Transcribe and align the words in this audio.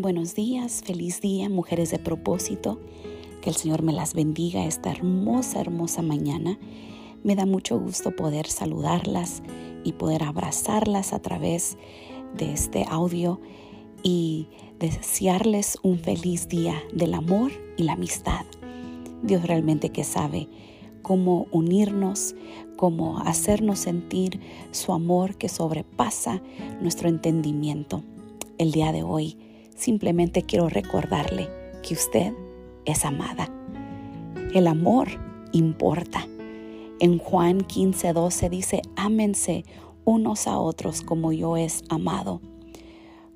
Buenos 0.00 0.36
días, 0.36 0.84
feliz 0.86 1.20
día, 1.20 1.48
mujeres 1.48 1.90
de 1.90 1.98
propósito. 1.98 2.78
Que 3.42 3.50
el 3.50 3.56
Señor 3.56 3.82
me 3.82 3.92
las 3.92 4.14
bendiga 4.14 4.64
esta 4.64 4.92
hermosa, 4.92 5.60
hermosa 5.60 6.02
mañana. 6.02 6.56
Me 7.24 7.34
da 7.34 7.46
mucho 7.46 7.80
gusto 7.80 8.14
poder 8.14 8.46
saludarlas 8.46 9.42
y 9.82 9.94
poder 9.94 10.22
abrazarlas 10.22 11.12
a 11.12 11.18
través 11.18 11.78
de 12.36 12.52
este 12.52 12.84
audio 12.88 13.40
y 14.04 14.46
desearles 14.78 15.78
un 15.82 15.98
feliz 15.98 16.48
día 16.48 16.80
del 16.92 17.12
amor 17.12 17.50
y 17.76 17.82
la 17.82 17.94
amistad. 17.94 18.46
Dios 19.24 19.42
realmente 19.48 19.90
que 19.90 20.04
sabe 20.04 20.48
cómo 21.02 21.48
unirnos, 21.50 22.36
cómo 22.76 23.18
hacernos 23.18 23.80
sentir 23.80 24.38
su 24.70 24.92
amor 24.92 25.36
que 25.38 25.48
sobrepasa 25.48 26.40
nuestro 26.80 27.08
entendimiento. 27.08 28.04
El 28.58 28.70
día 28.70 28.92
de 28.92 29.02
hoy 29.02 29.36
simplemente 29.78 30.42
quiero 30.42 30.68
recordarle 30.68 31.48
que 31.82 31.94
usted 31.94 32.34
es 32.84 33.04
amada. 33.04 33.48
El 34.52 34.66
amor 34.66 35.08
importa. 35.52 36.26
En 37.00 37.18
Juan 37.18 37.60
15, 37.60 38.12
12 38.12 38.50
dice, 38.50 38.82
ámense 38.96 39.64
unos 40.04 40.46
a 40.46 40.58
otros 40.58 41.02
como 41.02 41.32
yo 41.32 41.56
es 41.56 41.84
amado. 41.88 42.40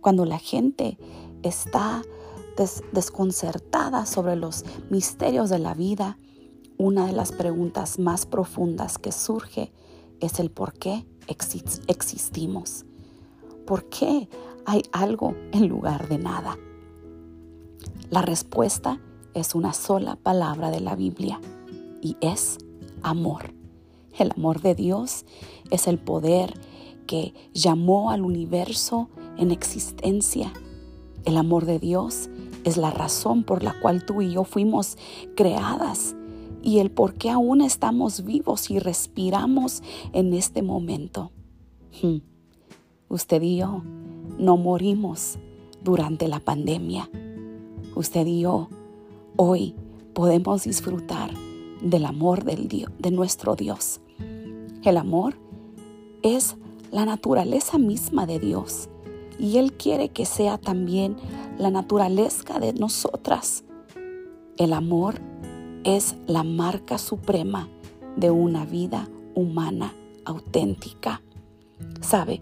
Cuando 0.00 0.24
la 0.24 0.38
gente 0.38 0.98
está 1.42 2.02
desconcertada 2.92 4.04
sobre 4.04 4.36
los 4.36 4.64
misterios 4.90 5.48
de 5.48 5.58
la 5.60 5.74
vida, 5.74 6.18
una 6.76 7.06
de 7.06 7.12
las 7.12 7.30
preguntas 7.30 7.98
más 7.98 8.26
profundas 8.26 8.98
que 8.98 9.12
surge 9.12 9.72
es 10.20 10.40
el 10.40 10.50
por 10.50 10.72
qué 10.72 11.06
existimos. 11.28 12.84
¿Por 13.66 13.88
qué 13.88 14.28
hay 14.66 14.82
algo 14.92 15.34
en 15.52 15.68
lugar 15.68 16.08
de 16.08 16.18
nada? 16.18 16.58
La 18.10 18.22
respuesta 18.22 19.00
es 19.34 19.54
una 19.54 19.72
sola 19.72 20.16
palabra 20.16 20.70
de 20.70 20.80
la 20.80 20.96
Biblia 20.96 21.40
y 22.00 22.16
es 22.20 22.58
amor. 23.02 23.54
El 24.18 24.32
amor 24.32 24.60
de 24.60 24.74
Dios 24.74 25.24
es 25.70 25.86
el 25.86 25.98
poder 25.98 26.52
que 27.06 27.34
llamó 27.52 28.10
al 28.10 28.22
universo 28.22 29.08
en 29.38 29.50
existencia. 29.50 30.52
El 31.24 31.36
amor 31.36 31.64
de 31.64 31.78
Dios 31.78 32.28
es 32.64 32.76
la 32.76 32.90
razón 32.90 33.44
por 33.44 33.62
la 33.62 33.74
cual 33.80 34.04
tú 34.04 34.22
y 34.22 34.32
yo 34.32 34.44
fuimos 34.44 34.96
creadas 35.34 36.14
y 36.62 36.78
el 36.78 36.90
por 36.90 37.14
qué 37.14 37.30
aún 37.30 37.60
estamos 37.60 38.24
vivos 38.24 38.70
y 38.70 38.78
respiramos 38.78 39.82
en 40.12 40.32
este 40.32 40.62
momento. 40.62 41.32
Hmm. 42.00 42.18
Usted 43.08 43.42
y 43.42 43.56
yo 43.56 43.82
no 44.42 44.56
morimos 44.56 45.38
durante 45.84 46.26
la 46.26 46.40
pandemia. 46.40 47.08
Usted 47.94 48.26
y 48.26 48.40
yo 48.40 48.68
hoy 49.36 49.76
podemos 50.14 50.64
disfrutar 50.64 51.30
del 51.80 52.04
amor 52.04 52.42
del 52.42 52.66
Dios, 52.66 52.90
de 52.98 53.12
nuestro 53.12 53.54
Dios. 53.54 54.00
El 54.82 54.96
amor 54.96 55.34
es 56.22 56.56
la 56.90 57.06
naturaleza 57.06 57.78
misma 57.78 58.26
de 58.26 58.40
Dios 58.40 58.88
y 59.38 59.58
Él 59.58 59.74
quiere 59.74 60.08
que 60.08 60.26
sea 60.26 60.58
también 60.58 61.16
la 61.56 61.70
naturaleza 61.70 62.58
de 62.58 62.72
nosotras. 62.72 63.62
El 64.56 64.72
amor 64.72 65.20
es 65.84 66.16
la 66.26 66.42
marca 66.42 66.98
suprema 66.98 67.68
de 68.16 68.32
una 68.32 68.64
vida 68.66 69.08
humana 69.36 69.94
auténtica. 70.24 71.22
¿Sabe? 72.00 72.40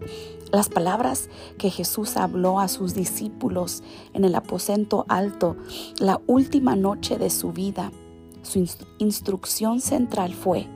Las 0.51 0.67
palabras 0.67 1.29
que 1.57 1.69
Jesús 1.69 2.17
habló 2.17 2.59
a 2.59 2.67
sus 2.67 2.93
discípulos 2.93 3.83
en 4.13 4.25
el 4.25 4.35
aposento 4.35 5.05
alto 5.07 5.55
la 5.97 6.19
última 6.27 6.75
noche 6.75 7.17
de 7.17 7.29
su 7.29 7.53
vida, 7.53 7.91
su 8.41 8.67
instrucción 8.99 9.79
central 9.79 10.33
fue 10.33 10.67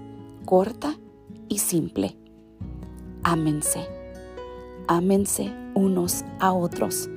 corta 0.45 0.97
y 1.49 1.57
simple. 1.57 2.15
Ámense, 3.23 3.85
ámense 4.87 5.51
unos 5.73 6.23
a 6.39 6.53
otros 6.53 7.09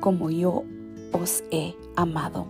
como 0.00 0.30
yo 0.30 0.62
os 1.12 1.42
he 1.50 1.74
amado. 1.96 2.46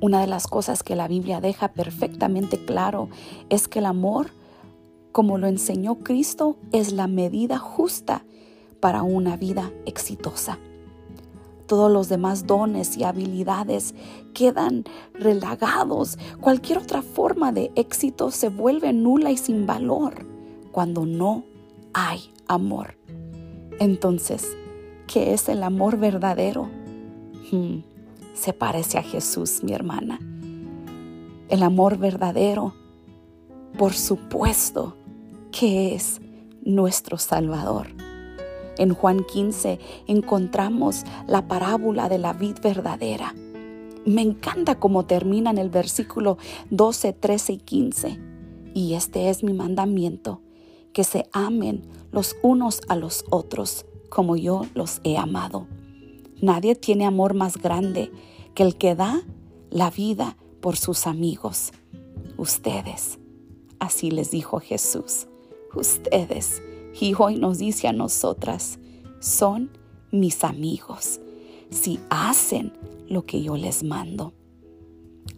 Una 0.00 0.20
de 0.20 0.26
las 0.26 0.46
cosas 0.46 0.82
que 0.82 0.96
la 0.96 1.08
Biblia 1.08 1.40
deja 1.40 1.68
perfectamente 1.68 2.62
claro 2.62 3.08
es 3.48 3.68
que 3.68 3.78
el 3.78 3.86
amor, 3.86 4.30
como 5.14 5.38
lo 5.38 5.46
enseñó 5.46 6.00
Cristo, 6.00 6.58
es 6.72 6.92
la 6.92 7.06
medida 7.06 7.56
justa 7.56 8.26
para 8.80 9.02
una 9.02 9.38
vida 9.38 9.72
exitosa. 9.86 10.58
Todos 11.66 11.90
los 11.90 12.10
demás 12.10 12.46
dones 12.46 12.98
y 12.98 13.04
habilidades 13.04 13.94
quedan 14.34 14.84
relagados. 15.14 16.18
Cualquier 16.42 16.78
otra 16.78 17.00
forma 17.00 17.52
de 17.52 17.72
éxito 17.76 18.30
se 18.30 18.50
vuelve 18.50 18.92
nula 18.92 19.30
y 19.30 19.38
sin 19.38 19.66
valor 19.66 20.26
cuando 20.72 21.06
no 21.06 21.44
hay 21.94 22.30
amor. 22.48 22.98
Entonces, 23.78 24.56
¿qué 25.06 25.32
es 25.32 25.48
el 25.48 25.62
amor 25.62 25.96
verdadero? 25.96 26.68
Hmm 27.50 27.94
se 28.34 28.52
parece 28.52 28.98
a 28.98 29.02
Jesús, 29.02 29.62
mi 29.62 29.72
hermana. 29.72 30.18
El 31.48 31.62
amor 31.62 31.96
verdadero, 31.96 32.74
por 33.78 33.94
supuesto, 33.94 34.96
que 35.58 35.94
es 35.94 36.20
nuestro 36.64 37.16
Salvador. 37.16 37.86
En 38.76 38.92
Juan 38.92 39.22
15 39.22 39.78
encontramos 40.08 41.04
la 41.28 41.46
parábola 41.46 42.08
de 42.08 42.18
la 42.18 42.32
vid 42.32 42.56
verdadera. 42.60 43.32
Me 44.04 44.22
encanta 44.22 44.80
cómo 44.80 45.06
termina 45.06 45.50
en 45.50 45.58
el 45.58 45.70
versículo 45.70 46.38
12, 46.70 47.12
13 47.12 47.52
y 47.52 47.58
15. 47.58 48.20
Y 48.74 48.94
este 48.94 49.30
es 49.30 49.44
mi 49.44 49.52
mandamiento, 49.52 50.40
que 50.92 51.04
se 51.04 51.28
amen 51.32 51.82
los 52.10 52.34
unos 52.42 52.80
a 52.88 52.96
los 52.96 53.24
otros 53.30 53.86
como 54.08 54.34
yo 54.34 54.66
los 54.74 55.00
he 55.04 55.16
amado. 55.16 55.68
Nadie 56.42 56.74
tiene 56.74 57.06
amor 57.06 57.34
más 57.34 57.58
grande 57.58 58.10
que 58.54 58.64
el 58.64 58.76
que 58.76 58.96
da 58.96 59.22
la 59.70 59.90
vida 59.90 60.36
por 60.60 60.76
sus 60.76 61.06
amigos. 61.06 61.70
Ustedes, 62.36 63.20
así 63.78 64.10
les 64.10 64.32
dijo 64.32 64.58
Jesús, 64.58 65.28
ustedes, 65.76 66.62
y 66.98 67.14
hoy 67.18 67.36
nos 67.36 67.58
dice 67.58 67.88
a 67.88 67.92
nosotras, 67.92 68.78
son 69.20 69.70
mis 70.10 70.44
amigos, 70.44 71.20
si 71.70 71.98
hacen 72.10 72.72
lo 73.08 73.24
que 73.24 73.42
yo 73.42 73.56
les 73.56 73.82
mando. 73.82 74.32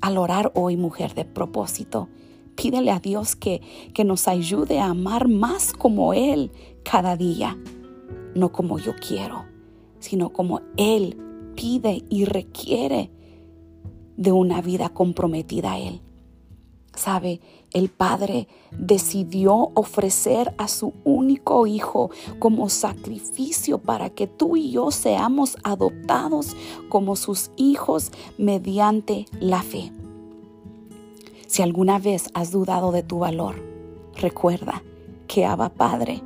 Al 0.01 0.19
orar 0.19 0.53
hoy, 0.55 0.77
mujer 0.77 1.15
de 1.15 1.25
propósito, 1.25 2.09
pídele 2.55 2.91
a 2.91 3.01
Dios 3.01 3.37
que, 3.37 3.63
que 3.95 4.05
nos 4.05 4.29
ayude 4.29 4.81
a 4.81 4.87
amar 4.87 5.29
más 5.29 5.73
como 5.73 6.13
Él 6.13 6.51
cada 6.85 7.17
día, 7.17 7.57
no 8.35 8.53
como 8.53 8.79
yo 8.79 8.95
quiero 8.97 9.57
sino 10.07 10.31
como 10.31 10.61
Él 10.77 11.17
pide 11.55 12.05
y 12.09 12.25
requiere 12.25 13.11
de 14.17 14.33
una 14.33 14.63
vida 14.63 14.89
comprometida 14.91 15.73
a 15.73 15.79
Él. 15.79 16.01
Sabe, 16.97 17.41
el 17.73 17.91
Padre 17.91 18.49
decidió 18.73 19.71
ofrecer 19.75 20.55
a 20.57 20.67
su 20.67 20.95
único 21.05 21.67
Hijo 21.67 22.11
como 22.39 22.71
sacrificio 22.71 23.79
para 23.79 24.09
que 24.11 24.27
tú 24.27 24.57
y 24.57 24.71
yo 24.71 24.91
seamos 24.91 25.59
adoptados 25.63 26.57
como 26.89 27.15
sus 27.15 27.51
hijos 27.57 28.13
mediante 28.39 29.27
la 29.39 29.63
fe. 29.63 29.93
Si 31.47 31.63
alguna 31.63 31.99
vez 31.99 32.31
has 32.33 32.51
dudado 32.51 32.93
de 32.93 33.03
tu 33.03 33.19
valor, 33.19 33.63
recuerda 34.17 34.83
que 35.29 35.45
Abba 35.45 35.69
Padre 35.69 36.23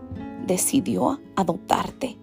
decidió 0.47 1.21
adoptarte 1.35 2.17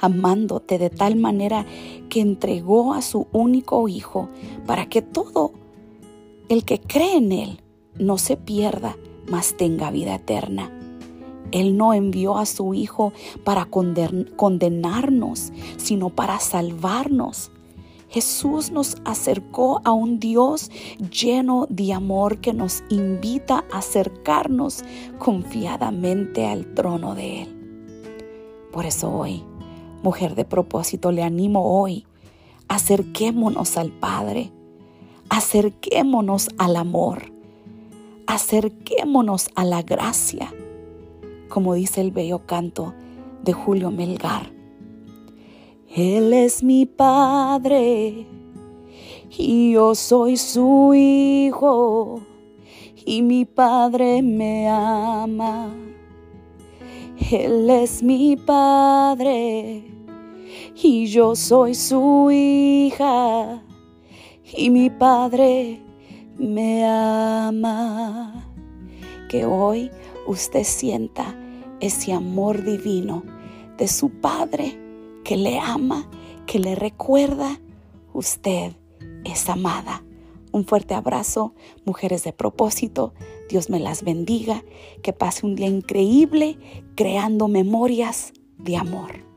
amándote 0.00 0.78
de 0.78 0.90
tal 0.90 1.16
manera 1.16 1.66
que 2.08 2.20
entregó 2.20 2.94
a 2.94 3.02
su 3.02 3.26
único 3.32 3.88
Hijo 3.88 4.28
para 4.66 4.88
que 4.88 5.02
todo 5.02 5.52
el 6.48 6.64
que 6.64 6.80
cree 6.80 7.16
en 7.16 7.32
Él 7.32 7.60
no 7.98 8.18
se 8.18 8.36
pierda, 8.36 8.96
mas 9.28 9.56
tenga 9.56 9.90
vida 9.90 10.14
eterna. 10.14 10.72
Él 11.50 11.76
no 11.76 11.94
envió 11.94 12.36
a 12.36 12.46
su 12.46 12.74
Hijo 12.74 13.12
para 13.44 13.64
condenarnos, 13.66 15.52
sino 15.76 16.10
para 16.10 16.40
salvarnos. 16.40 17.50
Jesús 18.10 18.70
nos 18.70 18.96
acercó 19.04 19.80
a 19.84 19.92
un 19.92 20.18
Dios 20.18 20.70
lleno 21.10 21.66
de 21.68 21.92
amor 21.92 22.38
que 22.38 22.52
nos 22.52 22.82
invita 22.88 23.64
a 23.70 23.78
acercarnos 23.78 24.82
confiadamente 25.18 26.46
al 26.46 26.74
trono 26.74 27.14
de 27.14 27.42
Él. 27.42 27.54
Por 28.72 28.86
eso 28.86 29.10
hoy 29.12 29.44
Mujer 30.02 30.36
de 30.36 30.44
propósito, 30.44 31.10
le 31.10 31.22
animo 31.22 31.80
hoy. 31.80 32.06
Acerquémonos 32.68 33.76
al 33.76 33.90
Padre. 33.90 34.52
Acerquémonos 35.28 36.48
al 36.56 36.76
amor. 36.76 37.32
Acerquémonos 38.28 39.48
a 39.54 39.64
la 39.64 39.80
gracia. 39.80 40.52
Como 41.48 41.72
dice 41.72 42.02
el 42.02 42.10
bello 42.10 42.44
canto 42.44 42.92
de 43.42 43.54
Julio 43.54 43.90
Melgar. 43.90 44.52
Él 45.88 46.34
es 46.34 46.62
mi 46.62 46.84
Padre 46.84 48.26
y 49.30 49.72
yo 49.72 49.94
soy 49.94 50.36
su 50.36 50.92
hijo 50.94 52.20
y 53.06 53.22
mi 53.22 53.46
Padre 53.46 54.20
me 54.20 54.68
ama. 54.68 55.74
Él 57.30 57.70
es 57.70 58.02
mi 58.02 58.36
Padre 58.36 59.84
y 60.82 61.06
yo 61.06 61.34
soy 61.34 61.74
su 61.74 62.30
hija 62.30 63.62
y 64.54 64.68
mi 64.68 64.90
Padre 64.90 65.87
me 66.38 66.86
ama. 66.86 68.52
Que 69.28 69.44
hoy 69.44 69.90
usted 70.26 70.64
sienta 70.64 71.36
ese 71.80 72.12
amor 72.12 72.64
divino 72.64 73.24
de 73.76 73.88
su 73.88 74.10
Padre 74.10 74.78
que 75.24 75.36
le 75.36 75.58
ama, 75.58 76.08
que 76.46 76.58
le 76.58 76.74
recuerda, 76.74 77.60
usted 78.12 78.72
es 79.24 79.48
amada. 79.48 80.02
Un 80.50 80.64
fuerte 80.64 80.94
abrazo, 80.94 81.54
mujeres 81.84 82.24
de 82.24 82.32
propósito. 82.32 83.12
Dios 83.50 83.68
me 83.68 83.78
las 83.78 84.02
bendiga. 84.02 84.64
Que 85.02 85.12
pase 85.12 85.44
un 85.44 85.54
día 85.54 85.68
increíble 85.68 86.58
creando 86.94 87.48
memorias 87.48 88.32
de 88.56 88.76
amor. 88.76 89.27